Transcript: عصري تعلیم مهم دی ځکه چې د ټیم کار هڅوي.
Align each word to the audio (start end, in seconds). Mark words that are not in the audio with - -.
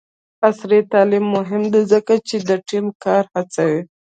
عصري 0.47 0.79
تعلیم 0.93 1.25
مهم 1.37 1.63
دی 1.73 1.81
ځکه 1.91 2.13
چې 2.27 2.37
د 2.49 2.51
ټیم 2.67 2.85
کار 3.03 3.23
هڅوي. 3.35 3.81